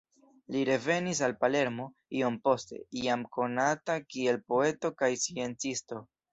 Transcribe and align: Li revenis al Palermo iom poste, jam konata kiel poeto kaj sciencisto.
Li 0.53 0.61
revenis 0.69 1.21
al 1.27 1.35
Palermo 1.43 1.85
iom 2.21 2.39
poste, 2.49 2.79
jam 3.03 3.27
konata 3.39 4.01
kiel 4.09 4.43
poeto 4.51 4.95
kaj 5.03 5.15
sciencisto. 5.27 6.05